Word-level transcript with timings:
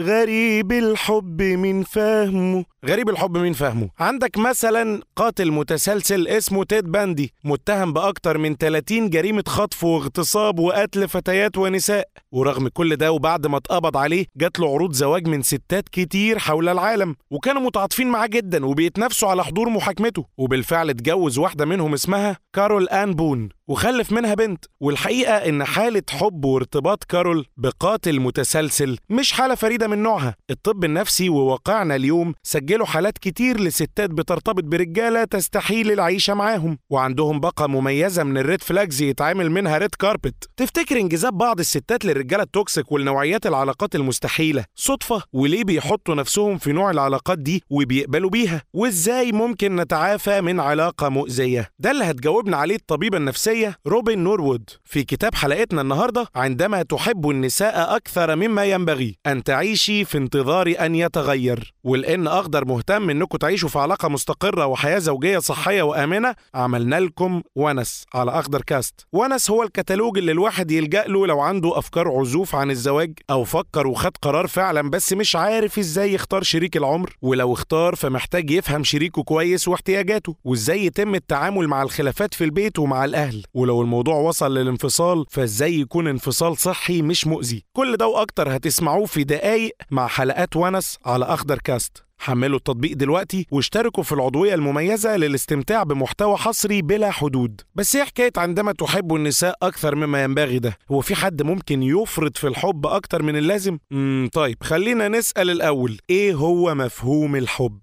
غريب 0.00 0.72
الحب 0.72 1.42
مين 1.42 1.82
فهمه. 1.82 2.64
غريب 2.86 3.08
الحب 3.08 3.36
مين 3.36 3.52
فهمه. 3.52 3.88
عندك 3.98 4.38
مثلا 4.38 5.00
قاتل 5.16 5.50
متسلسل 5.50 6.28
اسمه 6.28 6.64
تيد 6.64 6.84
باندي 6.92 7.32
متهم 7.44 7.92
بأكتر 7.92 8.38
من 8.38 8.56
30 8.56 9.10
جريمة 9.10 9.44
خطف 9.48 9.84
واغتصاب 9.84 10.58
وقتل 10.58 11.08
فتيات 11.08 11.58
ونساء. 11.58 12.08
ورغم 12.32 12.68
كل 12.68 12.96
ده 12.96 13.12
وبعد 13.12 13.46
ما 13.46 13.56
اتقبض 13.56 13.96
عليه 13.96 14.26
جات 14.36 14.58
له 14.58 14.74
عروض 14.74 14.92
زواج 14.92 15.28
من 15.28 15.42
ستات 15.42 15.88
كتير 15.88 16.38
حول 16.38 16.68
العالم 16.68 17.16
وكانوا 17.30 17.62
متعاطفين 17.62 18.06
معاه 18.06 18.26
جدا 18.26 18.66
وبيتنافسوا 18.66 19.28
على 19.28 19.44
حضور 19.44 19.68
محاكمته. 19.68 20.24
وبالفعل 20.38 20.90
اتجوز 20.90 21.38
واحدة 21.38 21.64
منهم 21.64 21.92
اسمها 21.94 22.36
كارول 22.52 22.88
آن 22.88 23.14
بون 23.14 23.48
وخلف 23.68 24.12
منها 24.12 24.34
بنت. 24.34 24.64
والحقيقة 24.80 25.32
إن 25.34 25.64
حالة 25.64 26.02
حب 26.10 26.44
وارتباط 26.44 27.04
كارول 27.04 27.46
بقاتل 27.56 28.20
متسلسل 28.20 28.98
مش 29.10 29.32
حالة 29.32 29.54
فريدة 29.54 29.87
من 29.88 30.02
نوعها. 30.02 30.34
الطب 30.50 30.84
النفسي 30.84 31.28
وواقعنا 31.28 31.96
اليوم 31.96 32.34
سجلوا 32.42 32.86
حالات 32.86 33.18
كتير 33.18 33.60
لستات 33.60 34.10
بترتبط 34.10 34.64
برجالة 34.64 35.24
تستحيل 35.24 35.92
العيشة 35.92 36.34
معاهم 36.34 36.78
وعندهم 36.90 37.40
باقة 37.40 37.66
مميزة 37.66 38.22
من 38.24 38.38
ال 38.38 38.44
red 38.44 38.62
flags 38.62 39.02
يتعامل 39.02 39.50
منها 39.50 39.78
red 39.78 39.94
carpet 39.94 40.34
تفتكر 40.56 41.00
انجذاب 41.00 41.38
بعض 41.38 41.58
الستات 41.60 42.04
للرجالة 42.04 42.42
ال 42.42 42.50
toxic 42.50 42.92
والنوعيات 42.92 43.46
العلاقات 43.46 43.94
المستحيلة؟ 43.94 44.64
صدفة؟ 44.74 45.22
وليه 45.32 45.64
بيحطوا 45.64 46.14
نفسهم 46.14 46.58
في 46.58 46.72
نوع 46.72 46.90
العلاقات 46.90 47.38
دي 47.38 47.62
وبيقبلوا 47.70 48.30
بيها؟ 48.30 48.62
وازاي 48.74 49.32
ممكن 49.32 49.76
نتعافى 49.76 50.40
من 50.40 50.60
علاقة 50.60 51.08
مؤذية؟ 51.08 51.68
ده 51.78 51.90
اللي 51.90 52.04
هتجاوبنا 52.04 52.56
عليه 52.56 52.76
الطبيبة 52.76 53.16
النفسية 53.18 53.76
روبن 53.86 54.18
نوروود 54.18 54.70
في 54.84 55.04
كتاب 55.04 55.34
حلقتنا 55.34 55.80
النهاردة 55.80 56.26
عندما 56.34 56.82
تحب 56.82 57.30
النساء 57.30 57.96
أكثر 57.96 58.36
مما 58.36 58.64
ينبغي 58.64 59.16
أن 59.26 59.42
تعيشي 59.78 60.04
في 60.04 60.18
انتظار 60.18 60.74
أن 60.80 60.94
يتغير. 60.94 61.74
ولأن 61.84 62.26
أخضر 62.26 62.64
مهتم 62.64 63.10
إنكم 63.10 63.38
تعيشوا 63.38 63.68
في 63.68 63.78
علاقة 63.78 64.08
مستقرة 64.08 64.66
وحياة 64.66 64.98
زوجية 64.98 65.38
صحية 65.38 65.82
وآمنة 65.82 66.34
عملنا 66.54 67.00
لكم 67.00 67.42
ونس 67.56 68.04
على 68.14 68.30
أخضر 68.30 68.62
كاست. 68.62 69.06
ونس 69.12 69.50
هو 69.50 69.62
الكتالوج 69.62 70.18
اللي 70.18 70.32
الواحد 70.32 70.70
يلجأ 70.70 71.04
له 71.06 71.26
لو 71.26 71.40
عنده 71.40 71.78
أفكار 71.78 72.08
عزوف 72.08 72.54
عن 72.54 72.70
الزواج 72.70 73.12
أو 73.30 73.44
فكر 73.44 73.86
وخد 73.86 74.16
قرار 74.22 74.46
فعلا 74.46 74.90
بس 74.90 75.12
مش 75.12 75.36
عارف 75.36 75.78
إزاي 75.78 76.14
يختار 76.14 76.42
شريك 76.42 76.76
العمر 76.76 77.16
ولو 77.22 77.52
اختار 77.52 77.94
فمحتاج 77.94 78.50
يفهم 78.50 78.84
شريكه 78.84 79.22
كويس 79.22 79.68
واحتياجاته 79.68 80.36
وإزاي 80.44 80.84
يتم 80.86 81.14
التعامل 81.14 81.68
مع 81.68 81.82
الخلافات 81.82 82.34
في 82.34 82.44
البيت 82.44 82.78
ومع 82.78 83.04
الأهل. 83.04 83.42
ولو 83.54 83.82
الموضوع 83.82 84.14
وصل 84.16 84.54
للانفصال 84.54 85.24
فإزاي 85.30 85.80
يكون 85.80 86.06
انفصال 86.08 86.56
صحي 86.56 87.02
مش 87.02 87.26
مؤذي؟ 87.26 87.64
كل 87.72 87.96
ده 87.96 88.06
وأكتر 88.06 88.56
هتسمعوه 88.56 89.06
في 89.06 89.24
دقايق 89.24 89.67
مع 89.90 90.06
حلقات 90.06 90.56
ونس 90.56 90.98
على 91.06 91.24
أخضر 91.24 91.58
كاست 91.58 92.04
حملوا 92.20 92.58
التطبيق 92.58 92.96
دلوقتي 92.96 93.46
واشتركوا 93.50 94.02
في 94.02 94.12
العضوية 94.12 94.54
المميزة 94.54 95.16
للاستمتاع 95.16 95.82
بمحتوى 95.82 96.36
حصري 96.36 96.82
بلا 96.82 97.10
حدود 97.10 97.60
بس 97.74 97.96
إيه 97.96 98.04
حكاية 98.04 98.32
عندما 98.36 98.72
تحب 98.72 99.14
النساء 99.14 99.54
أكثر 99.62 99.94
مما 99.94 100.22
ينبغي 100.24 100.58
ده 100.58 100.78
هو 100.90 101.00
في 101.00 101.14
حد 101.14 101.42
ممكن 101.42 101.82
يفرط 101.82 102.36
في 102.36 102.46
الحب 102.46 102.86
أكتر 102.86 103.22
من 103.22 103.36
اللازم؟ 103.36 103.78
مم 103.90 104.28
طيب 104.32 104.56
خلينا 104.62 105.08
نسأل 105.08 105.50
الأول 105.50 105.98
إيه 106.10 106.34
هو 106.34 106.74
مفهوم 106.74 107.36
الحب؟ 107.36 107.78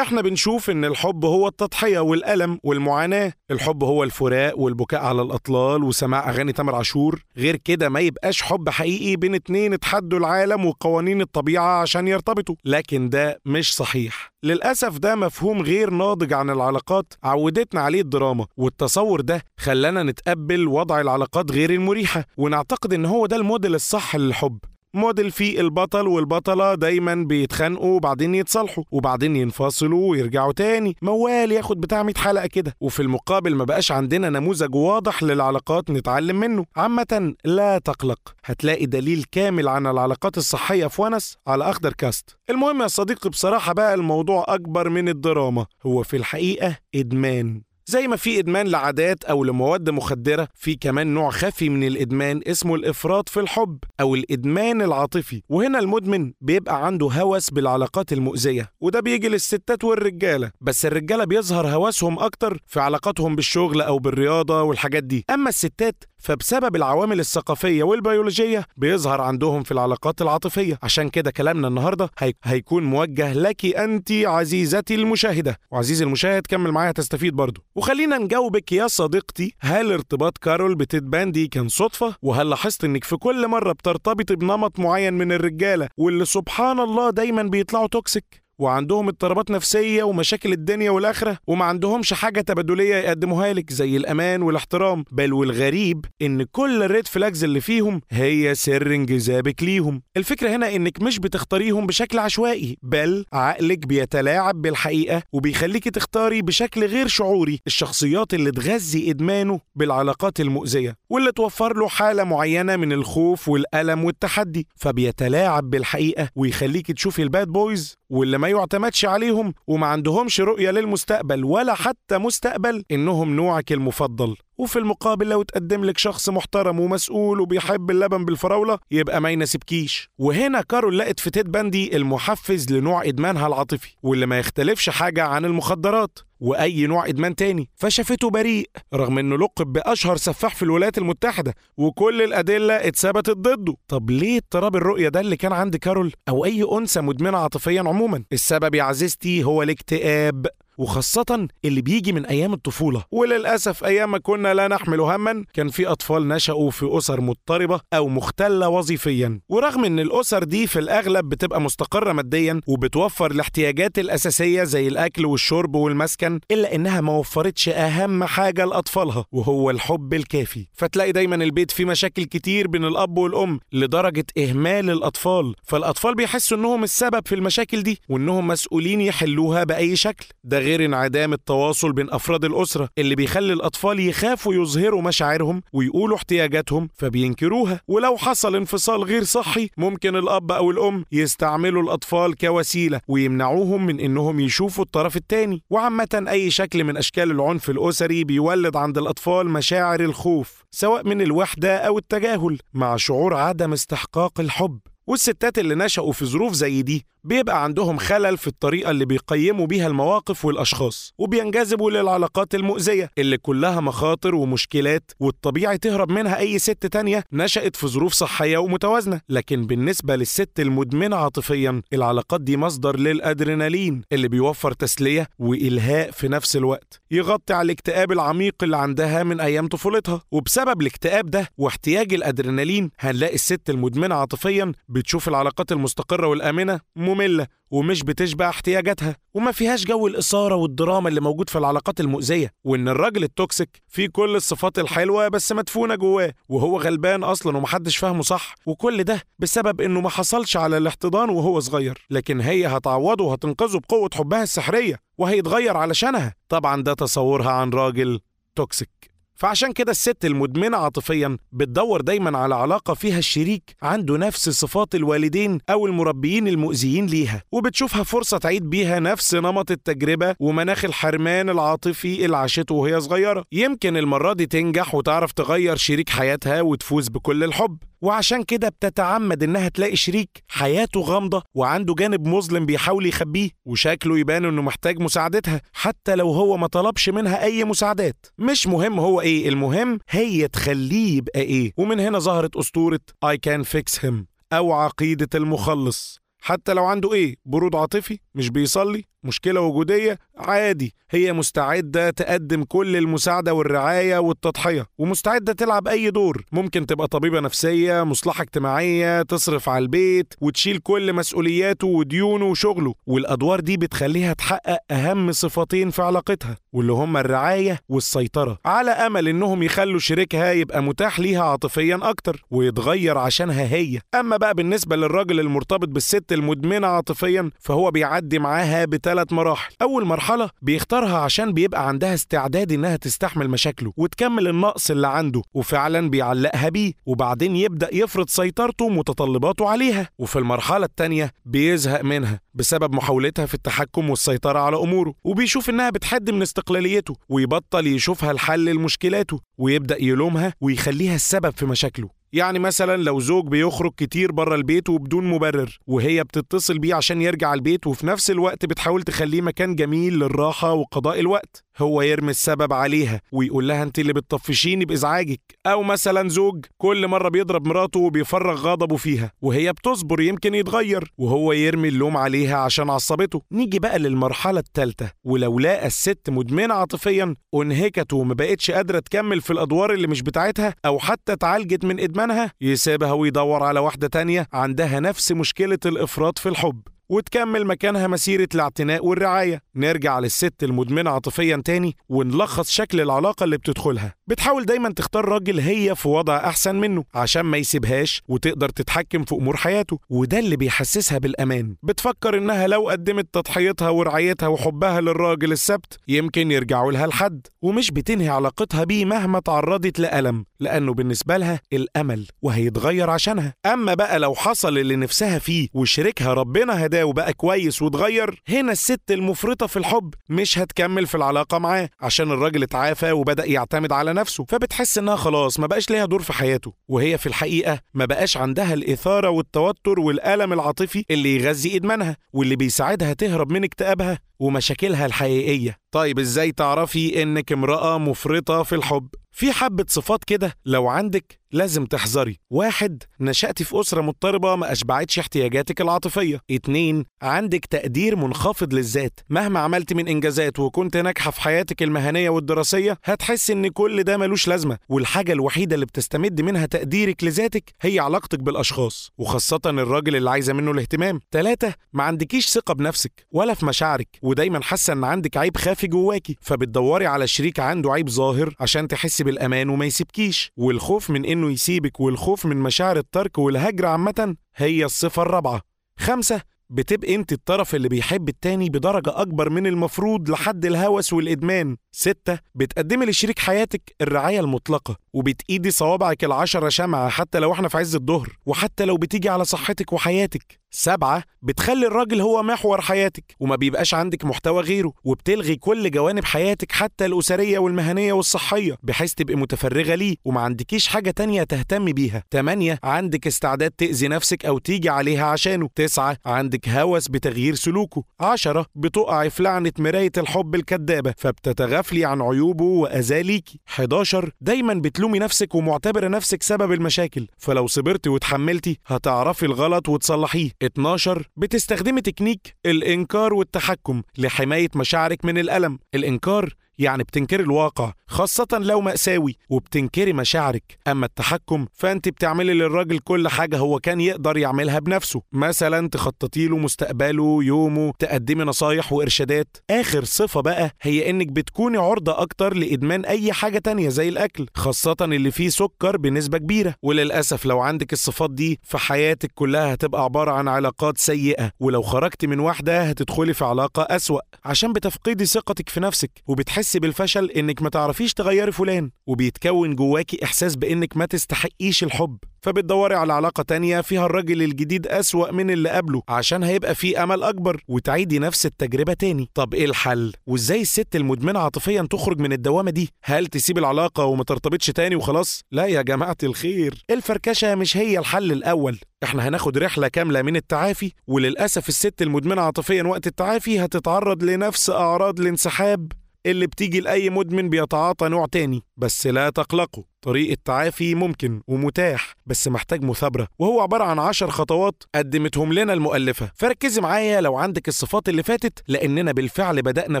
إحنا 0.00 0.20
بنشوف 0.22 0.70
إن 0.70 0.84
الحب 0.84 1.24
هو 1.24 1.48
التضحية 1.48 1.98
والألم 1.98 2.58
والمعاناة. 2.62 3.32
الحب 3.50 3.84
هو 3.84 4.04
الفراق 4.04 4.58
والبكاء 4.58 5.00
على 5.00 5.22
الأطلال 5.22 5.82
وسماع 5.84 6.30
أغاني 6.30 6.52
تامر 6.52 6.74
عاشور. 6.74 7.24
غير 7.36 7.56
كده 7.56 7.88
ما 7.88 8.00
يبقاش 8.00 8.42
حب 8.42 8.68
حقيقي 8.68 9.16
بين 9.16 9.34
اتنين 9.34 9.72
اتحدوا 9.72 10.18
العالم 10.18 10.66
وقوانين 10.66 11.20
الطبيعة 11.20 11.80
عشان 11.80 12.08
يرتبطوا. 12.08 12.54
لكن 12.64 13.08
ده 13.08 13.40
مش 13.46 13.76
صحيح. 13.76 14.32
للأسف 14.42 14.98
ده 14.98 15.14
مفهوم 15.16 15.62
غير 15.62 15.90
ناضج 15.90 16.32
عن 16.32 16.50
العلاقات. 16.50 17.14
عودتنا 17.24 17.80
عليه 17.80 18.00
الدراما 18.00 18.46
والتصور 18.56 19.20
ده 19.20 19.42
خلانا 19.58 20.02
نتقبل 20.02 20.68
وضع 20.68 21.00
العلاقات 21.00 21.52
غير 21.52 21.70
المريحة. 21.70 22.24
ونعتقد 22.36 22.92
إن 22.94 23.04
هو 23.04 23.26
ده 23.26 23.36
الموديل 23.36 23.74
الصح 23.74 24.16
للحب. 24.16 24.58
موديل 24.94 25.30
فيه 25.30 25.60
البطل 25.60 26.08
والبطلة 26.08 26.74
دايما 26.74 27.14
بيتخانقوا 27.14 27.96
وبعدين 27.96 28.34
يتصالحوا 28.34 28.84
وبعدين 28.90 29.36
ينفصلوا 29.36 30.10
ويرجعوا 30.10 30.52
تاني. 30.52 30.96
موال 31.02 31.52
ياخد 31.52 31.80
بتاع 31.80 32.02
100 32.02 32.14
حلقة 32.14 32.46
كده. 32.46 32.76
وفي 32.80 33.02
المقابل 33.02 33.54
ما 33.54 33.64
بقاش 33.64 33.92
عندنا 33.92 34.30
نموذج 34.30 34.74
واضح 34.74 35.22
للعلاقات 35.22 35.90
نتعلم 35.90 36.40
منه. 36.40 36.64
عامة 36.76 37.34
لا 37.44 37.78
تقلق. 37.78 38.18
هتلاقي 38.44 38.86
دليل 38.86 39.24
كامل 39.32 39.68
عن 39.68 39.86
العلاقات 39.86 40.38
الصحية 40.38 40.86
في 40.86 41.02
ونس 41.02 41.36
على 41.46 41.70
أخضر 41.70 41.92
كاست. 41.92 42.36
المهم 42.50 42.82
يا 42.82 42.86
صديقي 42.86 43.30
بصراحة 43.30 43.72
بقى 43.72 43.94
الموضوع 43.94 44.44
أكبر 44.48 44.88
من 44.88 45.08
الدراما. 45.08 45.66
هو 45.86 46.02
في 46.02 46.16
الحقيقة 46.16 46.76
إدمان. 46.94 47.62
زي 47.90 48.08
ما 48.08 48.16
في 48.16 48.38
إدمان 48.38 48.66
لعادات 48.68 49.24
أو 49.24 49.44
لمواد 49.44 49.90
مخدرة 49.90 50.48
في 50.54 50.74
كمان 50.74 51.06
نوع 51.14 51.30
خفي 51.30 51.68
من 51.68 51.84
الإدمان 51.84 52.40
اسمه 52.46 52.74
الإفراط 52.74 53.28
في 53.28 53.40
الحب 53.40 53.78
أو 54.00 54.14
الإدمان 54.14 54.82
العاطفي. 54.82 55.42
وهنا 55.48 55.78
المدمن 55.78 56.32
بيبقى 56.40 56.86
عنده 56.86 57.06
هوس 57.06 57.50
بالعلاقات 57.50 58.12
المؤذية 58.12 58.70
وده 58.80 59.00
بيجي 59.00 59.28
للستات 59.28 59.84
والرجالة. 59.84 60.50
بس 60.60 60.86
الرجالة 60.86 61.24
بيظهر 61.24 61.66
هوسهم 61.68 62.18
أكتر 62.18 62.58
في 62.66 62.80
علاقاتهم 62.80 63.36
بالشغل 63.36 63.80
أو 63.82 63.98
بالرياضة 63.98 64.62
والحاجات 64.62 65.04
دي. 65.04 65.24
أما 65.30 65.48
الستات 65.48 66.04
فبسبب 66.18 66.76
العوامل 66.76 67.20
الثقافية 67.20 67.82
والبيولوجية 67.82 68.66
بيظهر 68.76 69.20
عندهم 69.20 69.62
في 69.62 69.72
العلاقات 69.72 70.22
العاطفية. 70.22 70.78
عشان 70.82 71.08
كده 71.08 71.30
كلامنا 71.30 71.68
النهاردة 71.68 72.10
هي... 72.18 72.32
هيكون 72.44 72.82
موجه 72.84 73.32
لك 73.32 73.64
أنت 73.66 74.12
عزيزتي 74.12 74.94
المشاهدة. 74.94 75.58
وعزيزي 75.70 76.04
المشاهد 76.04 76.46
كمل 76.48 76.70
معايا 76.72 76.92
تستفيد 76.92 77.34
برضه 77.34 77.62
وخلينا 77.80 78.18
نجاوبك 78.18 78.72
يا 78.72 78.86
صديقتي 78.86 79.54
هل 79.60 79.92
ارتباط 79.92 80.38
كارول 80.38 80.74
بتيد 80.74 81.10
بندي 81.10 81.48
كان 81.48 81.68
صدفة؟ 81.68 82.14
وهل 82.22 82.50
لاحظت 82.50 82.84
إنك 82.84 83.04
في 83.04 83.16
كل 83.16 83.48
مرة 83.48 83.72
بترتبط 83.72 84.32
بنمط 84.32 84.78
معين 84.78 85.14
من 85.14 85.32
الرجالة 85.32 85.88
واللي 85.96 86.24
سبحان 86.24 86.80
الله 86.80 87.10
دايما 87.10 87.42
بيطلعوا 87.42 87.86
toxic 87.86 88.42
وعندهم 88.60 89.08
اضطرابات 89.08 89.50
نفسية 89.50 90.02
ومشاكل 90.02 90.52
الدنيا 90.52 90.90
والآخرة 90.90 91.38
وما 91.46 91.64
عندهمش 91.64 92.12
حاجة 92.12 92.40
تبادلية 92.40 92.94
يقدموها 92.94 93.52
لك 93.52 93.72
زي 93.72 93.96
الأمان 93.96 94.42
والاحترام. 94.42 95.04
بل 95.12 95.32
والغريب 95.32 96.04
إن 96.22 96.42
كل 96.42 96.82
ال 96.82 96.88
red 96.88 97.06
flags 97.06 97.44
اللي 97.44 97.60
فيهم 97.60 98.00
هي 98.10 98.54
سر 98.54 98.94
انجذابك 98.94 99.62
ليهم. 99.62 100.02
الفكرة 100.16 100.56
هنا 100.56 100.74
إنك 100.76 101.02
مش 101.02 101.18
بتختاريهم 101.18 101.86
بشكل 101.86 102.18
عشوائي 102.18 102.78
بل 102.82 103.24
عقلك 103.32 103.86
بيتلاعب 103.86 104.62
بالحقيقة 104.62 105.22
وبيخليك 105.32 105.88
تختاري 105.88 106.42
بشكل 106.42 106.86
غير 106.86 107.06
شعوري 107.06 107.60
الشخصيات 107.66 108.34
اللي 108.34 108.50
تغذي 108.50 109.10
إدمانه 109.10 109.60
بالعلاقات 109.74 110.40
المؤذية 110.40 110.94
واللي 111.10 111.32
توفر 111.32 111.76
له 111.76 111.88
حالة 111.88 112.24
معينة 112.24 112.76
من 112.76 112.92
الخوف 112.92 113.48
والألم 113.48 114.04
والتحدي. 114.04 114.66
فبيتلاعب 114.76 115.70
بالحقيقة 115.70 116.28
ويخليك 116.36 116.92
تشوفي 116.92 117.22
ال 117.22 117.29
bad 117.29 117.48
boys 117.48 117.99
واللي 118.10 118.38
ما 118.38 118.48
يعتمدش 118.48 119.04
عليهم 119.04 119.54
وما 119.66 119.86
عندهمش 119.86 120.40
رؤية 120.40 120.70
للمستقبل 120.70 121.44
ولا 121.44 121.74
حتى 121.74 122.18
مستقبل 122.18 122.84
إنهم 122.90 123.36
نوعك 123.36 123.72
المفضل. 123.72 124.36
وفي 124.58 124.78
المقابل 124.78 125.28
لو 125.28 125.42
تقدم 125.42 125.84
لك 125.84 125.98
شخص 125.98 126.28
محترم 126.28 126.80
ومسؤول 126.80 127.40
وبيحب 127.40 127.90
اللبن 127.90 128.24
بالفراولة 128.24 128.78
يبقى 128.90 129.20
ما 129.20 129.30
يناسبكيش. 129.30 130.08
وهنا 130.18 130.62
كارول 130.62 130.98
لقت 130.98 131.20
في 131.20 131.30
تيد 131.30 131.50
باندي 131.52 131.96
المحفز 131.96 132.72
لنوع 132.72 133.04
إدمانها 133.04 133.46
العاطفي 133.46 133.94
واللي 134.02 134.26
ما 134.26 134.38
يختلفش 134.38 134.90
حاجة 134.90 135.24
عن 135.24 135.44
المخدرات. 135.44 136.18
وأي 136.40 136.86
نوع 136.86 137.06
إدمان 137.06 137.34
تاني. 137.34 137.68
فشافته 137.76 138.30
بريء 138.30 138.70
رغم 138.94 139.18
إنه 139.18 139.38
لقب 139.38 139.72
بأشهر 139.72 140.16
سفاح 140.16 140.54
في 140.54 140.62
الولايات 140.62 140.98
المتحدة 140.98 141.54
وكل 141.76 142.22
الأدلة 142.22 142.74
اتثبتت 142.74 143.30
ضده. 143.36 143.74
طب 143.88 144.10
ليه 144.10 144.36
اضطراب 144.36 144.76
الرؤية 144.76 145.08
ده 145.08 145.20
اللي 145.20 145.36
كان 145.36 145.52
عند 145.52 145.76
كارول 145.76 146.12
أو 146.28 146.44
أي 146.44 146.66
أنثى 146.72 147.00
مدمنة 147.00 147.38
عاطفيا 147.38 147.80
عموما؟ 147.80 148.24
السبب 148.32 148.74
يا 148.74 148.82
عزيزتي 148.82 149.44
هو 149.44 149.62
الاكتئاب. 149.62 150.46
وخاصة 150.80 151.48
اللي 151.64 151.82
بيجي 151.82 152.12
من 152.12 152.26
أيام 152.26 152.52
الطفولة. 152.52 153.04
وللأسف 153.10 153.84
أيام 153.84 154.10
ما 154.10 154.18
كنا 154.18 154.54
لا 154.54 154.68
نحمل 154.68 155.00
هما 155.00 155.44
كان 155.54 155.68
في 155.68 155.86
أطفال 155.86 156.28
نشأوا 156.28 156.70
في 156.70 156.88
أسر 156.98 157.20
مضطربة 157.20 157.80
أو 157.92 158.08
مختلة 158.08 158.68
وظيفيا. 158.68 159.40
ورغم 159.48 159.84
أن 159.84 160.00
الأسر 160.00 160.44
دي 160.44 160.66
في 160.66 160.78
الأغلب 160.78 161.28
بتبقى 161.28 161.60
مستقرة 161.60 162.12
ماديا 162.12 162.60
وبتوفر 162.66 163.30
الاحتياجات 163.30 163.98
الأساسية 163.98 164.64
زي 164.64 164.88
الأكل 164.88 165.26
والشرب 165.26 165.74
والمسكن 165.74 166.40
إلا 166.50 166.74
إنها 166.74 167.00
ما 167.00 167.12
وفرتش 167.12 167.68
أهم 167.68 168.24
حاجة 168.24 168.64
لأطفالها 168.64 169.24
وهو 169.32 169.70
الحب 169.70 170.14
الكافي. 170.14 170.66
فتلاقي 170.72 171.12
دايما 171.12 171.36
البيت 171.36 171.70
فيه 171.70 171.84
مشاكل 171.84 172.24
كتير 172.24 172.68
بين 172.68 172.84
الأب 172.84 173.18
والأم 173.18 173.60
لدرجة 173.72 174.24
إهمال 174.38 174.90
الأطفال. 174.90 175.54
فالأطفال 175.64 176.14
بيحسوا 176.14 176.56
إنهم 176.58 176.84
السبب 176.84 177.26
في 177.26 177.34
المشاكل 177.34 177.82
دي 177.82 178.00
وإنهم 178.08 178.46
مسؤولين 178.48 179.00
يحلوها 179.00 179.64
بأي 179.64 179.96
شكل. 179.96 180.26
ده 180.44 180.69
غير 180.70 180.84
انعدام 180.84 181.32
التواصل 181.32 181.92
بين 181.92 182.10
أفراد 182.10 182.44
الأسرة 182.44 182.88
اللي 182.98 183.14
بيخلي 183.14 183.52
الأطفال 183.52 184.00
يخافوا 184.00 184.54
يظهروا 184.54 185.02
مشاعرهم 185.02 185.62
ويقولوا 185.72 186.16
احتياجاتهم 186.16 186.88
فبينكروها. 186.94 187.80
ولو 187.88 188.16
حصل 188.16 188.56
انفصال 188.56 189.02
غير 189.02 189.24
صحي 189.24 189.70
ممكن 189.76 190.16
الأب 190.16 190.52
أو 190.52 190.70
الأم 190.70 191.04
يستعملوا 191.12 191.82
الأطفال 191.82 192.36
كوسيلة 192.36 193.00
ويمنعوهم 193.08 193.86
من 193.86 194.00
إنهم 194.00 194.40
يشوفوا 194.40 194.84
الطرف 194.84 195.16
التاني. 195.16 195.62
وعامة 195.70 196.24
أي 196.28 196.50
شكل 196.50 196.84
من 196.84 196.96
أشكال 196.96 197.30
العنف 197.30 197.70
الأسري 197.70 198.24
بيولد 198.24 198.76
عند 198.76 198.98
الأطفال 198.98 199.48
مشاعر 199.48 200.00
الخوف 200.00 200.64
سواء 200.70 201.08
من 201.08 201.20
الوحدة 201.20 201.76
أو 201.76 201.98
التجاهل 201.98 202.58
مع 202.74 202.96
شعور 202.96 203.34
عدم 203.34 203.72
استحقاق 203.72 204.40
الحب. 204.40 204.78
والستات 205.10 205.58
اللي 205.58 205.74
نشأوا 205.74 206.12
في 206.12 206.24
ظروف 206.24 206.52
زي 206.52 206.82
دي 206.82 207.06
بيبقى 207.24 207.64
عندهم 207.64 207.96
خلل 207.98 208.38
في 208.38 208.46
الطريقة 208.46 208.90
اللي 208.90 209.04
بيقيموا 209.04 209.66
بيها 209.66 209.86
المواقف 209.86 210.44
والأشخاص 210.44 211.14
وبينجذبوا 211.18 211.90
للعلاقات 211.90 212.54
المؤذية 212.54 213.10
اللي 213.18 213.36
كلها 213.38 213.80
مخاطر 213.80 214.34
ومشكلات 214.34 215.10
والطبيعي 215.20 215.78
تهرب 215.78 216.10
منها 216.10 216.38
أي 216.38 216.58
ست 216.58 216.86
تانية 216.86 217.24
نشأت 217.32 217.76
في 217.76 217.86
ظروف 217.86 218.12
صحية 218.12 218.58
ومتوازنة. 218.58 219.20
لكن 219.28 219.66
بالنسبة 219.66 220.16
للست 220.16 220.50
المدمنة 220.60 221.16
عاطفيا 221.16 221.82
العلاقات 221.92 222.40
دي 222.40 222.56
مصدر 222.56 222.96
للأدرينالين 222.98 224.02
اللي 224.12 224.28
بيوفر 224.28 224.72
تسلية 224.72 225.28
وإلهاء 225.38 226.10
في 226.10 226.28
نفس 226.28 226.56
الوقت 226.56 227.00
يغطي 227.10 227.54
على 227.54 227.66
الاكتئاب 227.66 228.12
العميق 228.12 228.54
اللي 228.62 228.76
عندها 228.76 229.22
من 229.22 229.40
أيام 229.40 229.68
طفولتها. 229.68 230.22
وبسبب 230.32 230.80
الاكتئاب 230.80 231.30
ده 231.30 231.48
واحتياج 231.58 232.14
الأدرينالين 232.14 232.90
هنلاقي 233.00 233.34
الست 233.34 233.70
المدمنة 233.70 234.14
عاطفيا 234.14 234.72
بتشوف 235.00 235.28
العلاقات 235.28 235.72
المستقرة 235.72 236.26
والآمنة 236.26 236.80
مملة 236.96 237.46
ومش 237.70 238.02
بتشبع 238.02 238.48
احتياجاتها 238.48 239.16
وما 239.34 239.52
فيهاش 239.52 239.84
جو 239.84 240.06
الإثارة 240.06 240.54
والدراما 240.54 241.08
اللي 241.08 241.20
موجود 241.20 241.50
في 241.50 241.58
العلاقات 241.58 242.00
المؤذية 242.00 242.50
وإن 242.64 242.88
الراجل 242.88 243.22
ال 243.24 243.34
toxic 243.34 243.82
فيه 243.88 244.08
كل 244.12 244.36
الصفات 244.36 244.78
الحلوة 244.78 245.28
بس 245.28 245.52
مدفونة 245.52 245.94
جواه 245.94 246.32
وهو 246.48 246.78
غلبان 246.78 247.24
أصلا 247.24 247.56
ومحدش 247.56 247.96
فاهمه 247.96 248.22
صح 248.22 248.54
وكل 248.66 249.04
ده 249.04 249.22
بسبب 249.38 249.80
إنه 249.80 250.00
ما 250.00 250.08
حصلش 250.08 250.56
على 250.56 250.76
الاحتضان 250.76 251.30
وهو 251.30 251.60
صغير 251.60 252.06
لكن 252.10 252.40
هي 252.40 252.66
هتعوضه 252.66 253.24
وهتنقذه 253.24 253.78
بقوة 253.78 254.10
حبها 254.14 254.42
السحرية 254.42 254.96
وهيتغير 255.18 255.76
علشانها 255.76 256.34
طبعا 256.48 256.82
ده 256.82 256.94
تصورها 256.94 257.50
عن 257.50 257.70
راجل 257.70 258.20
توكسيك 258.56 259.10
فعشان 259.40 259.72
كده 259.72 259.90
الست 259.90 260.24
المدمنة 260.24 260.76
عاطفيا 260.76 261.36
بتدور 261.52 262.00
دايما 262.00 262.38
على 262.38 262.54
علاقة 262.54 262.94
فيها 262.94 263.18
الشريك 263.18 263.76
عنده 263.82 264.16
نفس 264.16 264.48
صفات 264.48 264.94
الوالدين 264.94 265.58
أو 265.70 265.86
المربيين 265.86 266.48
المؤذيين 266.48 267.06
ليها 267.06 267.42
وبتشوفها 267.52 268.02
فرصة 268.02 268.38
تعيد 268.38 268.70
بيها 268.70 269.00
نفس 269.00 269.34
نمط 269.34 269.70
التجربة 269.70 270.34
ومناخ 270.40 270.84
الحرمان 270.84 271.50
العاطفي 271.50 272.24
اللي 272.24 272.36
عاشته 272.36 272.74
وهي 272.74 273.00
صغيرة. 273.00 273.44
يمكن 273.52 273.96
المرة 273.96 274.32
دي 274.32 274.46
تنجح 274.46 274.94
وتعرف 274.94 275.32
تغير 275.32 275.76
شريك 275.76 276.08
حياتها 276.08 276.60
وتفوز 276.60 277.08
بكل 277.08 277.44
الحب. 277.44 277.76
وعشان 278.02 278.42
كده 278.42 278.68
بتتعمد 278.68 279.42
إنها 279.42 279.68
تلاقي 279.68 279.96
شريك 279.96 280.44
حياته 280.48 281.00
غامضة 281.00 281.42
وعنده 281.54 281.94
جانب 281.94 282.26
مظلم 282.28 282.66
بيحاول 282.66 283.06
يخبيه 283.06 283.50
وشكله 283.64 284.18
يبان 284.18 284.44
إنه 284.44 284.62
محتاج 284.62 285.00
مساعدتها 285.00 285.60
حتى 285.72 286.14
لو 286.14 286.30
هو 286.32 286.56
ما 286.56 286.66
طلبش 286.66 287.08
منها 287.08 287.42
أي 287.42 287.64
مساعدات. 287.64 288.26
مش 288.38 288.66
مهم 288.66 289.00
هو 289.00 289.20
إيه 289.20 289.48
المهم 289.48 289.98
هي 290.08 290.48
تخليه 290.48 291.16
يبقى 291.16 291.40
إيه. 291.40 291.72
ومن 291.76 292.00
هنا 292.00 292.18
ظهرت 292.18 292.56
أسطورة 292.56 293.00
I 293.24 293.34
can 293.48 293.64
fix 293.64 293.98
him 294.02 294.14
أو 294.52 294.72
عقيدة 294.72 295.28
المخلص. 295.34 296.20
حتى 296.42 296.72
لو 296.74 296.84
عنده 296.84 297.12
إيه 297.12 297.36
برود 297.44 297.76
عاطفي 297.76 298.18
مش 298.34 298.48
بيصلي. 298.50 299.04
مشكلة 299.24 299.60
وجودية؟ 299.60 300.18
عادي 300.38 300.94
هي 301.10 301.32
مستعدة 301.32 302.10
تقدم 302.10 302.64
كل 302.64 302.96
المساعدة 302.96 303.54
والرعاية 303.54 304.18
والتضحية 304.18 304.86
ومستعدة 304.98 305.52
تلعب 305.52 305.88
أي 305.88 306.10
دور. 306.10 306.44
ممكن 306.52 306.86
تبقى 306.86 307.06
طبيبة 307.08 307.40
نفسية 307.40 308.04
مصلحة 308.04 308.42
اجتماعية 308.42 309.22
تصرف 309.22 309.68
على 309.68 309.82
البيت 309.82 310.34
وتشيل 310.40 310.78
كل 310.78 311.12
مسؤولياته 311.12 311.86
وديونه 311.86 312.44
وشغله. 312.44 312.94
والأدوار 313.06 313.60
دي 313.60 313.76
بتخليها 313.76 314.32
تحقق 314.32 314.78
أهم 314.90 315.32
صفتين 315.32 315.90
في 315.90 316.02
علاقتها 316.02 316.56
واللي 316.72 316.92
هما 316.92 317.20
الرعاية 317.20 317.78
والسيطرة. 317.88 318.58
على 318.64 318.90
أمل 318.90 319.28
إنهم 319.28 319.62
يخلوا 319.62 319.98
شريكها 319.98 320.52
يبقى 320.52 320.82
متاح 320.82 321.20
ليها 321.20 321.42
عاطفيا 321.44 321.98
أكتر 322.02 322.44
ويتغير 322.50 323.18
عشانها 323.18 323.62
هي. 323.74 323.98
أما 324.14 324.36
بقى 324.36 324.54
بالنسبة 324.54 324.96
للراجل 324.96 325.40
المرتبط 325.40 325.88
بالست 325.88 326.32
المدمنة 326.32 326.86
عاطفيا 326.86 327.50
فهو 327.60 327.90
بيعدي 327.90 328.38
معاها 328.38 328.84
بت 328.84 329.09
ثلاث 329.10 329.32
مراحل. 329.32 329.72
أول 329.82 330.04
مرحلة 330.04 330.50
بيختارها 330.62 331.18
عشان 331.18 331.52
بيبقى 331.52 331.88
عندها 331.88 332.14
استعداد 332.14 332.72
إنها 332.72 332.96
تستحمل 332.96 333.50
مشاكله 333.50 333.92
وتكمل 333.96 334.48
النقص 334.48 334.90
اللي 334.90 335.08
عنده 335.08 335.42
وفعلا 335.54 336.10
بيعلقها 336.10 336.68
بيه 336.68 336.92
وبعدين 337.06 337.56
يبدأ 337.56 337.88
يفرض 337.94 338.28
سيطرته 338.28 338.84
ومتطلباته 338.84 339.68
عليها. 339.68 340.08
وفي 340.18 340.38
المرحلة 340.38 340.84
التانية 340.84 341.32
بيزهق 341.44 342.02
منها 342.02 342.40
بسبب 342.54 342.94
محاولتها 342.94 343.46
في 343.46 343.54
التحكم 343.54 344.10
والسيطرة 344.10 344.58
على 344.58 344.76
أموره 344.76 345.14
وبيشوف 345.24 345.70
إنها 345.70 345.90
بتحد 345.90 346.30
من 346.30 346.42
استقلاليته 346.42 347.14
ويبطل 347.28 347.86
يشوفها 347.86 348.30
الحل 348.30 348.64
لمشكلاته 348.64 349.40
ويبدأ 349.58 350.02
يلومها 350.02 350.54
ويخليها 350.60 351.14
السبب 351.14 351.50
في 351.56 351.66
مشاكله. 351.66 352.19
يعني 352.32 352.58
مثلا 352.58 353.02
لو 353.02 353.20
زوج 353.20 353.46
بيخرج 353.48 353.92
كتير 353.96 354.32
بره 354.32 354.54
البيت 354.54 354.88
وبدون 354.88 355.24
مبرر 355.30 355.78
وهي 355.86 356.24
بتتصل 356.24 356.78
بيه 356.78 356.94
عشان 356.94 357.22
يرجع 357.22 357.54
البيت 357.54 357.86
وفي 357.86 358.06
نفس 358.06 358.30
الوقت 358.30 358.66
بتحاول 358.66 359.02
تخليه 359.02 359.40
مكان 359.40 359.74
جميل 359.74 360.14
للراحة 360.18 360.72
وقضاء 360.72 361.20
الوقت 361.20 361.64
هو 361.78 362.02
يرمي 362.02 362.30
السبب 362.30 362.72
عليها 362.72 363.20
ويقول 363.32 363.68
لها 363.68 363.82
أنت 363.82 363.98
اللي 363.98 364.12
بتطفشيني 364.12 364.84
بإزعاجك. 364.84 365.40
أو 365.66 365.82
مثلا 365.82 366.28
زوج 366.28 366.64
كل 366.78 367.08
مرة 367.08 367.28
بيضرب 367.28 367.66
مراته 367.68 368.00
وبيفرغ 368.00 368.54
غضبه 368.54 368.96
فيها 368.96 369.32
وهي 369.42 369.72
بتصبر 369.72 370.20
يمكن 370.20 370.54
يتغير 370.54 371.12
وهو 371.18 371.52
يرمي 371.52 371.88
اللوم 371.88 372.16
عليها 372.16 372.56
عشان 372.56 372.90
عصبته. 372.90 373.42
نيجي 373.52 373.78
بقى 373.78 373.98
للمرحلة 373.98 374.60
الثالثه 374.60 375.10
ولو 375.24 375.58
لقى 375.58 375.86
الست 375.86 376.30
مدمنة 376.30 376.74
عاطفيا 376.74 377.34
انهكت 377.54 378.12
وما 378.12 378.34
بقتش 378.34 378.70
قادرة 378.70 378.98
تكمل 378.98 379.40
في 379.40 379.50
الأدوار 379.52 379.92
اللي 379.92 380.06
مش 380.06 380.22
بتاعتها 380.22 380.74
أو 380.86 380.98
حتى 380.98 381.32
اتعالجت 381.32 381.84
من 381.84 382.00
ادمانها 382.20 382.52
يسيبها 382.60 383.12
ويدور 383.12 383.62
على 383.62 383.80
واحدة 383.80 384.08
تانية 384.08 384.46
عندها 384.52 385.00
نفس 385.00 385.32
مشكلة 385.32 385.78
الإفراط 385.86 386.38
في 386.38 386.48
الحب. 386.48 386.80
وتكمل 387.10 387.66
مكانها 387.66 388.06
مسيرة 388.06 388.48
الاعتناء 388.54 389.06
والرعاية. 389.06 389.62
نرجع 389.76 390.18
للست 390.18 390.54
المدمنة 390.62 391.10
عاطفيا 391.10 391.62
تاني 391.64 391.96
ونلخص 392.08 392.70
شكل 392.70 393.00
العلاقة 393.00 393.44
اللي 393.44 393.58
بتدخلها. 393.58 394.14
بتحاول 394.26 394.64
دايما 394.64 394.92
تختار 394.92 395.24
راجل 395.24 395.60
هي 395.60 395.94
في 395.96 396.08
وضع 396.08 396.36
أحسن 396.36 396.74
منه 396.76 397.04
عشان 397.14 397.42
ما 397.42 397.56
يسيبهاش 397.58 398.22
وتقدر 398.28 398.68
تتحكم 398.68 399.24
في 399.24 399.34
أمور 399.34 399.56
حياته 399.56 399.98
وده 400.10 400.38
اللي 400.38 400.56
بيحسسها 400.56 401.18
بالأمان. 401.18 401.76
بتفكر 401.82 402.38
إنها 402.38 402.66
لو 402.66 402.88
قدمت 402.88 403.26
تضحيتها 403.32 403.88
ورعايتها 403.88 404.46
وحبها 404.46 405.00
للراجل 405.00 405.52
السبت 405.52 405.98
يمكن 406.08 406.50
يرجعوا 406.50 406.92
لها 406.92 407.06
لحد. 407.06 407.46
ومش 407.62 407.90
بتنهي 407.90 408.28
علاقتها 408.28 408.84
بيه 408.84 409.04
مهما 409.04 409.40
تعرضت 409.40 409.98
لألم 409.98 410.44
لأنه 410.60 410.94
بالنسبة 410.94 411.36
لها 411.36 411.60
الأمل 411.72 412.26
وهيتغير 412.42 413.10
عشانها. 413.10 413.54
أما 413.66 413.94
بقى 413.94 414.18
لو 414.18 414.34
حصل 414.34 414.78
اللي 414.78 414.96
نفسها 414.96 415.38
فيه 415.38 415.68
وشريكها 415.74 416.34
ربنا 416.34 416.86
هداه 416.86 416.99
وبقى 417.02 417.32
كويس 417.32 417.82
واتغير 417.82 418.42
هنا 418.48 418.72
الست 418.72 419.00
المفرطة 419.10 419.66
في 419.66 419.76
الحب 419.78 420.14
مش 420.28 420.58
هتكمل 420.58 421.06
في 421.06 421.14
العلاقة 421.14 421.58
معاه 421.58 421.88
عشان 422.00 422.30
الراجل 422.30 422.62
اتعافى 422.62 423.12
وبدأ 423.12 423.44
يعتمد 423.44 423.92
على 423.92 424.12
نفسه 424.12 424.44
فبتحس 424.48 424.98
إنها 424.98 425.16
خلاص 425.16 425.60
ما 425.60 425.66
بقاش 425.66 425.90
ليها 425.90 426.04
دور 426.06 426.22
في 426.22 426.32
حياته 426.32 426.72
وهي 426.88 427.18
في 427.18 427.26
الحقيقة 427.26 427.80
ما 427.94 428.04
بقاش 428.04 428.36
عندها 428.36 428.74
الإثارة 428.74 429.28
والتوتر 429.30 430.00
والألم 430.00 430.52
العاطفي 430.52 431.04
اللي 431.10 431.36
يغذي 431.36 431.76
إدمانها 431.76 432.16
واللي 432.32 432.56
بيساعدها 432.56 433.12
تهرب 433.12 433.52
من 433.52 433.64
اكتئابها. 433.64 434.18
ومشاكلها 434.40 435.06
الحقيقية. 435.06 435.76
طيب 435.92 436.18
إزاي 436.18 436.52
تعرفي 436.52 437.22
إنك 437.22 437.52
امرأة 437.52 437.98
مفرطة 437.98 438.62
في 438.62 438.74
الحب؟ 438.74 439.08
في 439.32 439.52
حبة 439.52 439.84
صفات 439.88 440.24
كده 440.24 440.54
لو 440.66 440.88
عندك 440.88 441.40
لازم 441.52 441.86
تحذري. 441.86 442.38
واحد 442.50 443.02
نشأتي 443.20 443.64
في 443.64 443.80
أسرة 443.80 444.00
مضطربة 444.00 444.56
ما 444.56 444.72
أشبعتش 444.72 445.18
احتياجاتك 445.18 445.80
العاطفية. 445.80 446.40
اتنين 446.50 447.04
عندك 447.22 447.66
تقدير 447.66 448.16
منخفض 448.16 448.74
للذات. 448.74 449.20
مهما 449.28 449.60
عملت 449.60 449.92
من 449.92 450.08
إنجازات 450.08 450.58
وكنت 450.58 450.96
ناجحة 450.96 451.30
في 451.30 451.40
حياتك 451.40 451.82
المهنية 451.82 452.30
والدراسية 452.30 452.98
هتحس 453.04 453.50
إن 453.50 453.68
كل 453.68 454.02
ده 454.02 454.16
ملوش 454.16 454.48
لازمة. 454.48 454.78
والحاجة 454.88 455.32
الوحيدة 455.32 455.74
اللي 455.74 455.86
بتستمد 455.86 456.40
منها 456.40 456.66
تقديرك 456.66 457.24
لذاتك 457.24 457.74
هي 457.80 457.98
علاقتك 457.98 458.38
بالأشخاص 458.38 459.10
وخاصة 459.18 459.60
الراجل 459.66 460.16
اللي 460.16 460.30
عايزة 460.30 460.52
منه 460.52 460.70
الاهتمام. 460.70 461.20
تلاتة 461.30 461.74
ما 461.92 462.02
عندكيش 462.02 462.48
ثقة 462.48 462.74
بنفسك 462.74 463.26
ولا 463.32 463.54
في 463.54 463.66
مشاعرك. 463.66 464.08
ودايما 464.30 464.62
حاسة 464.62 464.92
إن 464.92 465.04
عندك 465.04 465.36
عيب 465.36 465.56
خافي 465.56 465.86
جواكي 465.86 466.36
فبتدوري 466.40 467.06
على 467.06 467.26
شريك 467.26 467.60
عنده 467.60 467.92
عيب 467.92 468.08
ظاهر 468.08 468.54
عشان 468.60 468.88
تحسي 468.88 469.24
بالأمان 469.24 469.68
وما 469.68 469.84
يسيبكيش. 469.86 470.52
والخوف 470.56 471.10
من 471.10 471.24
إنه 471.24 471.50
يسيبك 471.50 472.00
والخوف 472.00 472.46
من 472.46 472.56
مشاعر 472.56 472.96
الترك 472.96 473.38
والهجر 473.38 473.86
عامة 473.86 474.36
هي 474.56 474.84
الصفة 474.84 475.22
الرابعة. 475.22 475.60
خمسة 475.98 476.42
بتبقي 476.70 477.14
أنت 477.14 477.32
الطرف 477.32 477.74
اللي 477.74 477.88
بيحب 477.88 478.28
التاني 478.28 478.68
بدرجة 478.68 479.20
أكبر 479.20 479.50
من 479.50 479.66
المفروض 479.66 480.30
لحد 480.30 480.64
الهوس 480.64 481.12
والإدمان. 481.12 481.76
ستة 481.92 482.38
بتقدمي 482.54 483.06
لشريك 483.06 483.38
حياتك 483.38 483.94
الرعاية 484.00 484.40
المطلقة 484.40 484.96
وبتقيدي 485.12 485.70
صوابعك 485.70 486.24
العشرة 486.24 486.68
شمعة 486.68 487.08
حتى 487.08 487.38
لو 487.38 487.52
إحنا 487.52 487.68
في 487.68 487.78
عز 487.78 487.94
الظهر 487.94 488.36
وحتى 488.46 488.84
لو 488.84 488.96
بتيجي 488.96 489.28
على 489.28 489.44
صحتك 489.44 489.92
وحياتك. 489.92 490.59
سبعة 490.70 491.22
بتخلي 491.42 491.86
الراجل 491.86 492.20
هو 492.20 492.42
محور 492.42 492.80
حياتك 492.80 493.24
وما 493.40 493.56
بيبقاش 493.56 493.94
عندك 493.94 494.24
محتوى 494.24 494.62
غيره 494.62 494.92
وبتلغي 495.04 495.56
كل 495.56 495.90
جوانب 495.90 496.24
حياتك 496.24 496.72
حتى 496.72 497.06
الأسرية 497.06 497.58
والمهنية 497.58 498.12
والصحية 498.12 498.76
بحيث 498.82 499.14
تبقي 499.14 499.34
متفرغة 499.34 499.94
ليه 499.94 500.16
وما 500.24 500.40
عندكيش 500.40 500.88
حاجة 500.88 501.10
تانية 501.10 501.42
تهتمي 501.42 501.92
بيها. 501.92 502.22
تمانية 502.30 502.78
عندك 502.82 503.26
استعداد 503.26 503.70
تأذي 503.70 504.08
نفسك 504.08 504.46
أو 504.46 504.58
تيجي 504.58 504.88
عليها 504.88 505.24
عشانه. 505.26 505.68
تسعة 505.74 506.16
عندك 506.26 506.68
هوس 506.68 507.08
بتغيير 507.08 507.54
سلوكه. 507.54 508.02
عشرة 508.20 508.66
بتقعي 508.74 509.30
في 509.30 509.42
لعنة 509.42 509.72
مراية 509.78 510.12
الحب 510.18 510.54
الكدابة 510.54 511.14
فبتتغافلي 511.16 512.04
عن 512.04 512.22
عيوبه 512.22 512.64
وأذاه 512.64 513.20
ليكي. 513.20 513.60
11 513.68 514.30
دايما 514.40 514.74
بتلومي 514.74 515.18
نفسك 515.18 515.54
ومعتبرة 515.54 516.08
نفسك 516.08 516.42
سبب 516.42 516.72
المشاكل. 516.72 517.26
فلو 517.38 517.66
صبرتي 517.66 518.08
وتحملتي 518.08 518.78
هتعرفي 518.86 519.46
الغلط 519.46 519.88
وتصلحيه. 519.88 520.50
12 520.62 521.28
بتستخدمي 521.36 522.00
تكنيك 522.00 522.56
الإنكار 522.66 523.34
والتحكم 523.34 524.02
لحماية 524.18 524.68
مشاعرك 524.76 525.24
من 525.24 525.38
الألم. 525.38 525.78
الإنكار 525.94 526.54
يعني 526.80 527.02
بتنكري 527.02 527.42
الواقع 527.42 527.92
خاصة 528.06 528.46
لو 528.52 528.80
مأساوي 528.80 529.36
وبتنكري 529.50 530.12
مشاعرك. 530.12 530.78
أما 530.88 531.06
التحكم 531.06 531.66
فأنت 531.72 532.08
بتعملي 532.08 532.54
للراجل 532.54 532.98
كل 532.98 533.28
حاجة 533.28 533.58
هو 533.58 533.78
كان 533.80 534.00
يقدر 534.00 534.36
يعملها 534.36 534.78
بنفسه. 534.78 535.22
مثلا 535.32 535.88
تخططي 535.88 536.46
له 536.46 536.58
مستقبله 536.58 537.44
يومه 537.44 537.92
تقدمي 537.98 538.44
نصايح 538.44 538.92
وإرشادات. 538.92 539.56
آخر 539.70 540.04
صفة 540.04 540.40
بقى 540.40 540.70
هي 540.82 541.10
إنك 541.10 541.26
بتكوني 541.26 541.78
عرضة 541.78 542.22
أكتر 542.22 542.54
لإدمان 542.54 543.04
أي 543.04 543.32
حاجة 543.32 543.58
تانية 543.58 543.88
زي 543.88 544.08
الأكل 544.08 544.46
خاصة 544.54 544.96
اللي 545.02 545.30
فيه 545.30 545.48
سكر 545.48 545.96
بنسبة 545.96 546.38
كبيرة. 546.38 546.74
وللأسف 546.82 547.44
لو 547.46 547.60
عندك 547.60 547.92
الصفات 547.92 548.30
دي 548.30 548.60
فحياتك 548.62 549.30
كلها 549.34 549.74
هتبقى 549.74 550.04
عبارة 550.04 550.30
عن 550.32 550.48
علاقات 550.48 550.98
سيئة. 550.98 551.50
ولو 551.60 551.82
خرجت 551.82 552.24
من 552.24 552.40
واحدة 552.40 552.82
هتدخلي 552.82 553.34
في 553.34 553.44
علاقة 553.44 553.82
أسوأ. 553.82 554.20
عشان 554.44 554.72
بتفقدي 554.72 555.26
ثقتك 555.26 555.68
في 555.68 555.80
نفسك 555.80 556.10
وبتحسي 556.26 556.69
بالفشل 556.76 557.30
إنك 557.30 557.62
ما 557.62 557.68
تعرفيش 557.70 558.14
تغيري 558.14 558.52
فلان 558.52 558.90
وبيتكون 559.06 559.76
جواكي 559.76 560.24
إحساس 560.24 560.56
بإنك 560.56 560.96
ما 560.96 561.06
تستحقيش 561.06 561.84
الحب 561.84 562.18
فبتدوري 562.42 562.94
على 562.94 563.12
علاقة 563.12 563.42
تانية 563.42 563.80
فيها 563.80 564.06
الراجل 564.06 564.42
الجديد 564.42 564.86
أسوأ 564.86 565.30
من 565.32 565.50
اللي 565.50 565.68
قبله 565.68 566.02
عشان 566.08 566.42
هيبقى 566.44 566.74
فيه 566.74 567.02
أمل 567.02 567.22
أكبر 567.22 567.62
وتعيدي 567.68 568.18
نفس 568.18 568.46
التجربة 568.46 568.92
تاني 568.92 569.28
طب 569.34 569.54
إيه 569.54 569.64
الحل؟ 569.64 570.12
وإزاي 570.26 570.60
الست 570.60 570.96
المدمنة 570.96 571.38
عاطفيا 571.38 571.86
تخرج 571.90 572.20
من 572.20 572.32
الدوامة 572.32 572.70
دي؟ 572.70 572.90
هل 573.04 573.26
تسيب 573.26 573.58
العلاقة 573.58 574.04
وما 574.04 574.24
ترتبطش 574.24 574.66
تاني 574.66 574.96
وخلاص؟ 574.96 575.40
لا 575.52 575.66
يا 575.66 575.82
جماعة 575.82 576.16
الخير 576.22 576.84
الفركشة 576.90 577.54
مش 577.54 577.76
هي 577.76 577.98
الحل 577.98 578.32
الأول 578.32 578.78
إحنا 579.02 579.28
هناخد 579.28 579.58
رحلة 579.58 579.88
كاملة 579.88 580.22
من 580.22 580.36
التعافي 580.36 580.92
وللأسف 581.06 581.68
الست 581.68 582.02
المدمنة 582.02 582.42
عاطفيا 582.42 582.82
وقت 582.82 583.06
التعافي 583.06 583.60
هتتعرض 583.64 584.22
لنفس 584.24 584.70
أعراض 584.70 585.20
الانسحاب 585.20 585.92
اللي 586.26 586.46
بتيجي 586.46 586.80
لأي 586.80 587.10
مدمن 587.10 587.48
بيتعاطى 587.48 588.08
نوع 588.08 588.26
تاني 588.26 588.62
بس 588.76 589.06
لا 589.06 589.30
تقلقوا 589.30 589.84
طريق 590.02 590.30
التعافي 590.30 590.94
ممكن 590.94 591.42
ومتاح 591.46 592.14
بس 592.26 592.48
محتاج 592.48 592.84
مثابرة. 592.84 593.28
وهو 593.38 593.60
عبارة 593.60 593.84
عن 593.84 593.98
عشر 593.98 594.30
خطوات 594.30 594.82
قدمتهم 594.94 595.52
لنا 595.52 595.72
المؤلفة. 595.72 596.30
فركزي 596.34 596.80
معايا 596.80 597.20
لو 597.20 597.36
عندك 597.36 597.68
الصفات 597.68 598.08
اللي 598.08 598.22
فاتت 598.22 598.62
لأننا 598.68 599.12
بالفعل 599.12 599.62
بدأنا 599.62 600.00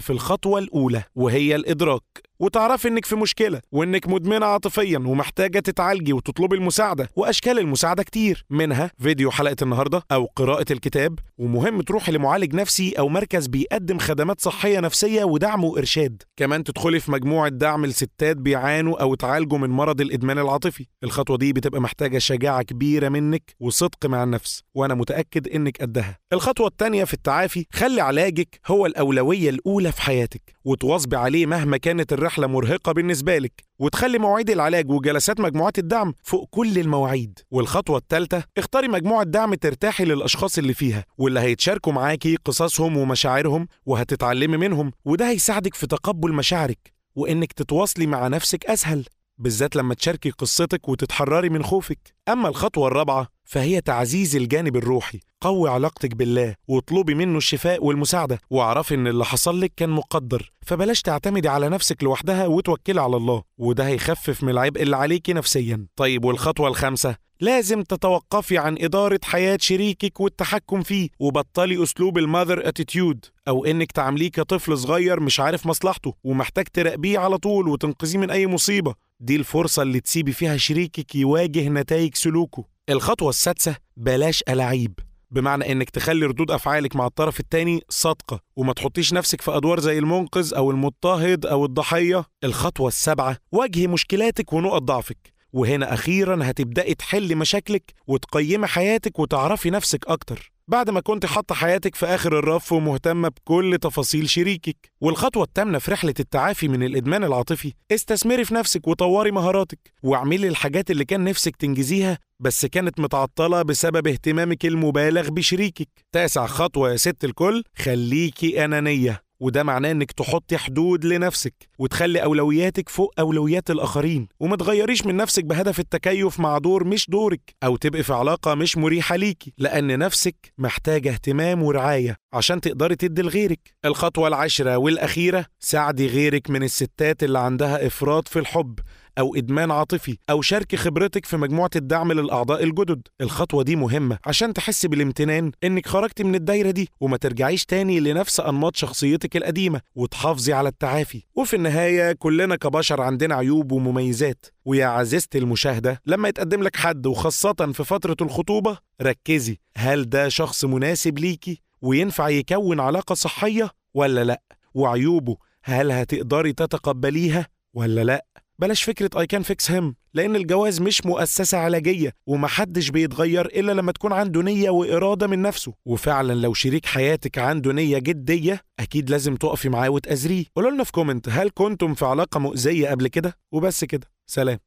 في 0.00 0.10
الخطوة 0.10 0.58
الأولى 0.58 1.02
وهي 1.14 1.54
الإدراك. 1.54 2.29
وتعرفي 2.40 2.88
إنك 2.88 3.04
في 3.04 3.16
مشكلة 3.16 3.60
وإنك 3.72 4.08
مدمنة 4.08 4.46
عاطفيا 4.46 4.98
ومحتاجة 4.98 5.58
تتعالجي 5.58 6.12
وتطلبي 6.12 6.56
المساعدة 6.56 7.08
وأشكال 7.16 7.58
المساعدة 7.58 8.02
كتير. 8.02 8.44
منها 8.50 8.90
فيديو 8.98 9.30
حلقة 9.30 9.56
النهارده 9.62 10.02
أو 10.12 10.24
قراءة 10.36 10.72
الكتاب. 10.72 11.18
ومهم 11.38 11.80
تروحي 11.80 12.12
لمعالج 12.12 12.54
نفسي 12.54 12.92
أو 12.98 13.08
مركز 13.08 13.46
بيقدم 13.46 13.98
خدمات 13.98 14.40
صحية 14.40 14.80
نفسية 14.80 15.24
ودعم 15.24 15.64
وإرشاد. 15.64 16.22
كمان 16.36 16.64
تدخلي 16.64 17.00
في 17.00 17.12
مجموعة 17.12 17.48
دعم 17.48 17.86
لستات 17.86 18.36
بيعانوا 18.36 19.02
أو 19.02 19.14
اتعالجوا 19.14 19.58
من 19.58 19.70
مرض 19.70 20.00
الإدمان 20.00 20.38
العاطفي. 20.38 20.86
الخطوة 21.04 21.36
دي 21.36 21.52
بتبقى 21.52 21.80
محتاجة 21.80 22.18
شجاعة 22.18 22.62
كبيرة 22.62 23.08
منك 23.08 23.54
وصدق 23.60 24.06
مع 24.06 24.22
النفس 24.22 24.62
وأنا 24.74 24.94
متأكد 24.94 25.48
إنك 25.48 25.82
قدها. 25.82 26.18
الخطوة 26.32 26.66
الثانية 26.66 27.04
في 27.04 27.14
التعافي 27.14 27.66
خلي 27.72 28.00
علاجك 28.00 28.60
هو 28.66 28.86
الأولوية 28.86 29.50
الأولى 29.50 29.92
في 29.92 30.02
حياتك. 30.02 30.42
وتواظبي 30.64 31.16
عليه 31.16 31.46
مهما 31.46 31.76
كانت 31.76 32.12
الرحلة 32.12 32.46
مرهقة 32.46 32.92
بالنسبة 32.92 33.38
لك 33.38 33.52
وتخلي 33.78 34.18
مواعيد 34.18 34.50
العلاج 34.50 34.90
وجلسات 34.90 35.40
مجموعات 35.40 35.78
الدعم 35.78 36.14
فوق 36.22 36.48
كل 36.50 36.78
المواعيد. 36.78 37.38
والخطوة 37.50 37.98
الثالثة 37.98 38.44
اختاري 38.58 38.88
مجموعة 38.88 39.24
دعم 39.24 39.54
ترتاحي 39.54 40.04
للأشخاص 40.04 40.58
اللي 40.58 40.74
فيها 40.74 41.04
واللي 41.18 41.40
هيتشاركوا 41.40 41.92
معاكي 41.92 42.36
قصصهم 42.36 42.96
ومشاعرهم 42.96 43.66
وهتتعلمي 43.86 44.56
منهم 44.56 44.92
وده 45.04 45.28
هيساعدك 45.30 45.74
في 45.74 45.86
تقبل 45.86 46.32
مشاعرك 46.32 46.92
وإنك 47.14 47.52
تتواصلي 47.52 48.06
مع 48.06 48.28
نفسك 48.28 48.66
أسهل. 48.66 49.04
بالذات 49.40 49.76
لما 49.76 49.94
تشاركي 49.94 50.30
قصتك 50.30 50.88
وتتحرري 50.88 51.48
من 51.48 51.62
خوفك. 51.62 51.98
أما 52.28 52.48
الخطوة 52.48 52.88
الرابعة 52.88 53.28
فهي 53.44 53.80
تعزيز 53.80 54.36
الجانب 54.36 54.76
الروحي. 54.76 55.20
قوي 55.40 55.70
علاقتك 55.70 56.14
بالله 56.14 56.54
واطلبي 56.68 57.14
منه 57.14 57.38
الشفاء 57.38 57.84
والمساعدة. 57.84 58.38
واعرفي 58.50 58.94
إن 58.94 59.06
اللي 59.06 59.24
حصل 59.24 59.60
لك 59.60 59.72
كان 59.76 59.90
مقدر. 59.90 60.52
فبلاش 60.66 61.02
تعتمدي 61.02 61.48
على 61.48 61.68
نفسك 61.68 62.02
لوحدها 62.02 62.46
وتوكلي 62.46 63.00
على 63.00 63.16
الله. 63.16 63.42
وده 63.58 63.86
هيخفف 63.86 64.42
من 64.42 64.48
العبء 64.48 64.82
اللي 64.82 64.96
عليكي 64.96 65.32
نفسيا. 65.32 65.86
طيب 65.96 66.24
والخطوة 66.24 66.68
الخامسة؟ 66.68 67.16
لازم 67.40 67.82
تتوقفي 67.82 68.58
عن 68.58 68.76
إدارة 68.80 69.20
حياة 69.24 69.58
شريكك 69.60 70.20
والتحكم 70.20 70.82
فيه. 70.82 71.08
وبطلي 71.20 71.82
أسلوب 71.82 72.18
الماذر 72.18 72.68
اتيتيود 72.68 73.24
أو 73.48 73.64
إنك 73.64 73.92
تعامليه 73.92 74.30
كطفل 74.30 74.78
صغير 74.78 75.20
مش 75.20 75.40
عارف 75.40 75.66
مصلحته 75.66 76.14
ومحتاج 76.24 76.64
تراقبيه 76.64 77.18
على 77.18 77.38
طول 77.38 77.68
وتنقذيه 77.68 78.18
من 78.18 78.30
أي 78.30 78.46
مصيبة. 78.46 78.94
دي 79.20 79.36
الفرصة 79.36 79.82
اللي 79.82 80.00
تسيبي 80.00 80.32
فيها 80.32 80.56
شريكك 80.56 81.14
يواجه 81.14 81.68
نتائج 81.68 82.14
سلوكه. 82.14 82.64
الخطوة 82.90 83.28
السادسة 83.28 83.76
بلاش 83.96 84.42
ألاعيب. 84.48 84.98
بمعنى 85.30 85.72
إنك 85.72 85.90
تخلي 85.90 86.26
ردود 86.26 86.50
أفعالك 86.50 86.96
مع 86.96 87.06
الطرف 87.06 87.40
التاني 87.40 87.80
صادقة 87.88 88.40
وما 88.56 88.72
تحطيش 88.72 89.12
نفسك 89.12 89.40
في 89.40 89.50
أدوار 89.56 89.80
زي 89.80 89.98
المنقذ 89.98 90.54
أو 90.54 90.70
المضطهد 90.70 91.46
أو 91.46 91.64
الضحية. 91.64 92.24
الخطوة 92.44 92.88
السابعة 92.88 93.36
واجهي 93.52 93.86
مشكلاتك 93.86 94.52
ونقط 94.52 94.82
ضعفك. 94.82 95.32
وهنا 95.52 95.94
أخيرا 95.94 96.38
هتبدأي 96.42 96.94
تحلي 96.94 97.34
مشاكلك 97.34 97.92
وتقيمي 98.06 98.66
حياتك 98.66 99.18
وتعرفي 99.18 99.70
نفسك 99.70 100.06
أكتر. 100.06 100.52
بعد 100.70 100.90
ما 100.90 101.00
كنت 101.00 101.26
حاطة 101.26 101.54
حياتك 101.54 101.94
في 101.94 102.06
آخر 102.06 102.38
الرف 102.38 102.72
ومهتمة 102.72 103.28
بكل 103.28 103.78
تفاصيل 103.80 104.28
شريكك. 104.28 104.76
والخطوة 105.00 105.44
الثامنه 105.44 105.78
في 105.78 105.90
رحلة 105.90 106.14
التعافي 106.20 106.68
من 106.68 106.82
الإدمان 106.82 107.24
العاطفي. 107.24 107.72
استثمري 107.92 108.44
في 108.44 108.54
نفسك 108.54 108.88
وطوري 108.88 109.30
مهاراتك. 109.30 109.78
واعملي 110.02 110.48
الحاجات 110.48 110.90
اللي 110.90 111.04
كان 111.04 111.24
نفسك 111.24 111.56
تنجزيها 111.56 112.18
بس 112.40 112.66
كانت 112.66 113.00
متعطلة 113.00 113.62
بسبب 113.62 114.06
اهتمامك 114.06 114.66
المبالغ 114.66 115.30
بشريكك. 115.30 115.88
تاسع 116.12 116.46
خطوة 116.46 116.90
يا 116.90 116.96
ست 116.96 117.24
الكل 117.24 117.62
خليكي 117.78 118.64
أنانية. 118.64 119.22
وده 119.40 119.62
معناه 119.62 119.90
إنك 119.90 120.12
تحطي 120.12 120.58
حدود 120.58 121.04
لنفسك 121.04 121.54
وتخلي 121.78 122.22
أولوياتك 122.22 122.88
فوق 122.88 123.14
أولويات 123.18 123.70
الآخرين. 123.70 124.28
وما 124.40 124.56
تغيريش 124.56 125.06
من 125.06 125.16
نفسك 125.16 125.44
بهدف 125.44 125.80
التكيف 125.80 126.40
مع 126.40 126.58
دور 126.58 126.84
مش 126.84 127.10
دورك 127.10 127.40
أو 127.64 127.76
تبقي 127.76 128.02
في 128.02 128.12
علاقة 128.12 128.54
مش 128.54 128.76
مريحة 128.76 129.16
ليكي 129.16 129.52
لأن 129.58 129.98
نفسك 129.98 130.52
محتاجة 130.58 131.10
اهتمام 131.10 131.62
ورعاية 131.62 132.16
عشان 132.32 132.60
تقدري 132.60 132.96
تدي 132.96 133.22
لغيرك. 133.22 133.74
الخطوة 133.84 134.28
العاشرة 134.28 134.76
والأخيرة 134.76 135.46
ساعدي 135.60 136.06
غيرك 136.06 136.50
من 136.50 136.62
الستات 136.62 137.22
اللي 137.22 137.38
عندها 137.38 137.86
إفراط 137.86 138.28
في 138.28 138.38
الحب. 138.38 138.78
أو 139.20 139.34
إدمان 139.34 139.70
عاطفي 139.70 140.18
أو 140.30 140.42
شاركي 140.42 140.76
خبرتك 140.76 141.26
في 141.26 141.36
مجموعة 141.36 141.70
الدعم 141.76 142.12
للأعضاء 142.12 142.64
الجدد. 142.64 143.08
الخطوة 143.20 143.62
دي 143.62 143.76
مهمة 143.76 144.18
عشان 144.26 144.52
تحسي 144.52 144.88
بالامتنان 144.88 145.52
إنك 145.64 145.86
خرجتي 145.88 146.24
من 146.24 146.34
الدايرة 146.34 146.70
دي 146.70 146.88
وما 147.00 147.16
ترجعيش 147.16 147.64
تاني 147.64 148.00
لنفس 148.00 148.40
أنماط 148.40 148.76
شخصيتك 148.76 149.36
القديمة 149.36 149.80
وتحافظي 149.94 150.52
على 150.52 150.68
التعافي. 150.68 151.22
وفي 151.34 151.56
النهاية 151.56 152.12
كلنا 152.12 152.56
كبشر 152.56 153.00
عندنا 153.02 153.34
عيوب 153.34 153.72
ومميزات. 153.72 154.46
ويا 154.64 154.86
عزيزتي 154.86 155.38
المشاهدة 155.38 156.00
لما 156.06 156.28
يتقدم 156.28 156.62
لك 156.62 156.76
حد 156.76 157.06
وخاصة 157.06 157.72
في 157.72 157.84
فترة 157.84 158.16
الخطوبة 158.20 158.78
ركزي. 159.02 159.58
هل 159.76 160.08
ده 160.08 160.28
شخص 160.28 160.64
مناسب 160.64 161.18
ليكي؟ 161.18 161.62
وينفع 161.82 162.28
يكون 162.28 162.80
علاقة 162.80 163.14
صحية 163.14 163.70
ولا 163.94 164.24
لأ؟ 164.24 164.42
وعيوبه 164.74 165.36
هل 165.64 165.92
هتقدري 165.92 166.52
تتقبليها 166.52 167.46
ولا 167.74 168.04
لأ؟ 168.04 168.26
بلاش 168.60 168.82
فكرة 168.82 169.10
I 169.24 169.26
can 169.34 169.42
fix 169.44 169.70
him 169.70 169.94
لأن 170.14 170.36
الجواز 170.36 170.80
مش 170.80 171.06
مؤسسة 171.06 171.58
علاجية 171.58 172.12
ومحدش 172.26 172.90
بيتغير 172.90 173.46
إلا 173.46 173.72
لما 173.72 173.92
تكون 173.92 174.12
عنده 174.12 174.42
نية 174.42 174.70
وإرادة 174.70 175.26
من 175.26 175.42
نفسه. 175.42 175.74
وفعلا 175.86 176.32
لو 176.32 176.54
شريك 176.54 176.86
حياتك 176.86 177.38
عنده 177.38 177.72
نية 177.72 177.98
جدية 177.98 178.60
أكيد 178.80 179.10
لازم 179.10 179.36
تقفي 179.36 179.68
معاه 179.68 179.90
وتأزريه 179.90 180.44
قولوا 180.56 180.70
لنا 180.70 180.84
في 180.84 180.92
كومنت 180.92 181.28
هل 181.28 181.50
كنتم 181.54 181.94
في 181.94 182.04
علاقة 182.04 182.40
مؤذية 182.40 182.88
قبل 182.88 183.08
كده؟ 183.08 183.36
وبس 183.52 183.84
كده. 183.84 184.06
سلام. 184.26 184.58